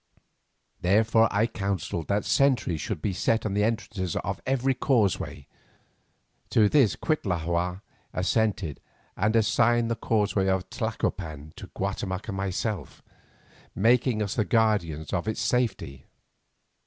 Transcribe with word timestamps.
Therefore 0.81 1.27
I 1.29 1.45
counselled 1.45 2.07
that 2.07 2.25
sentries 2.25 2.81
should 2.81 3.03
be 3.03 3.13
set 3.13 3.45
at 3.45 3.45
all 3.45 3.53
the 3.53 3.63
entrances 3.63 4.13
to 4.13 4.35
every 4.47 4.73
causeway. 4.73 5.45
To 6.49 6.67
this 6.67 6.95
Cuitlahua 6.95 7.81
assented, 8.11 8.79
and 9.15 9.35
assigned 9.35 9.91
the 9.91 9.95
causeway 9.95 10.47
of 10.47 10.67
Tlacopan 10.71 11.53
to 11.55 11.67
Guatemoc 11.77 12.27
and 12.29 12.37
myself, 12.37 13.03
making 13.75 14.23
us 14.23 14.33
the 14.33 14.43
guardians 14.43 15.13
of 15.13 15.27
its 15.27 15.39
safety. 15.39 16.07